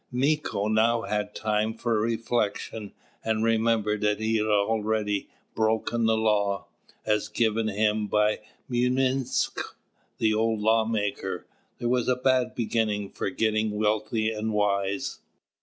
[0.11, 2.91] Mīko now had time for reflection;
[3.23, 6.65] and remembered that he had already broken the Law,
[7.05, 9.61] as given him by Mūinsq',
[10.17, 11.45] the old Law Maker.
[11.77, 15.19] This was a bad beginning for getting wealthy and wise.